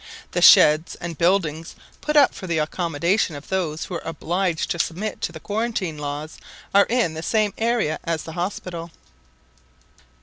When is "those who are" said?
3.49-4.01